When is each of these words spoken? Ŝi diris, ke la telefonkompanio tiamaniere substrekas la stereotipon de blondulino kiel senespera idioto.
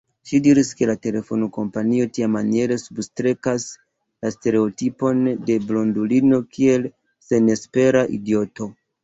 Ŝi 0.27 0.37
diris, 0.45 0.69
ke 0.77 0.85
la 0.89 0.93
telefonkompanio 1.01 2.07
tiamaniere 2.17 2.77
substrekas 2.83 3.67
la 4.25 4.33
stereotipon 4.37 5.21
de 5.51 5.59
blondulino 5.69 6.41
kiel 6.59 6.89
senespera 7.29 8.05
idioto. 8.19 8.71